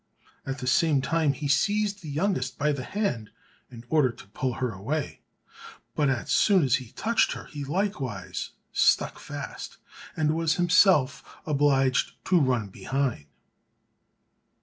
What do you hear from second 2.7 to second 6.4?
the hand in order to pull her away, but as